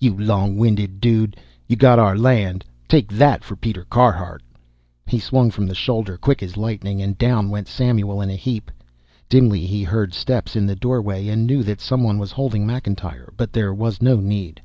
"You 0.00 0.18
long 0.18 0.56
winded 0.56 1.00
dude. 1.00 1.36
You 1.68 1.76
got 1.76 2.00
our 2.00 2.18
land 2.18 2.64
take 2.88 3.08
that 3.12 3.44
for 3.44 3.54
Peter 3.54 3.84
Carhart!" 3.84 4.42
He 5.06 5.20
swung 5.20 5.48
from 5.52 5.68
the 5.68 5.76
shoulder 5.76 6.16
quick 6.16 6.42
as 6.42 6.56
lightning 6.56 7.00
and 7.00 7.16
down 7.16 7.50
went 7.50 7.68
Samuel 7.68 8.20
in 8.20 8.28
a 8.28 8.34
heap. 8.34 8.72
Dimly 9.28 9.64
he 9.64 9.84
heard 9.84 10.12
steps 10.12 10.56
in 10.56 10.66
the 10.66 10.74
doorway 10.74 11.28
and 11.28 11.46
knew 11.46 11.62
that 11.62 11.80
some 11.80 12.02
one 12.02 12.18
was 12.18 12.32
holding 12.32 12.66
McIntyre, 12.66 13.28
but 13.36 13.52
there 13.52 13.72
was 13.72 14.02
no 14.02 14.16
need. 14.16 14.60